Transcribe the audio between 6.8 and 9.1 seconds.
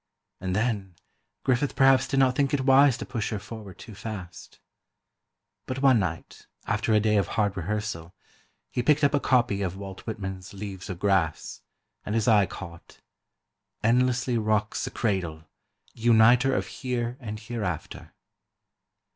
a day of hard rehearsal, he picked